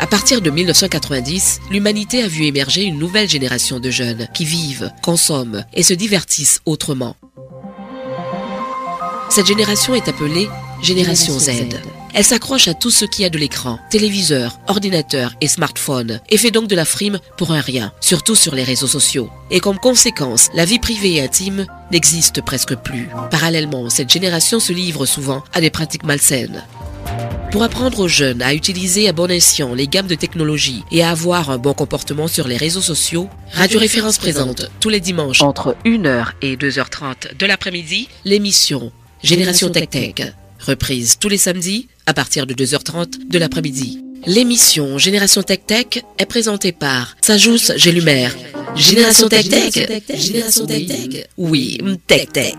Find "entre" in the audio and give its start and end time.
35.40-35.76